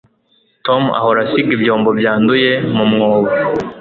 tom 0.65 0.83
ahora 0.99 1.19
asiga 1.25 1.49
ibyombo 1.57 1.89
byanduye 1.99 2.51
mumwobo 2.75 3.31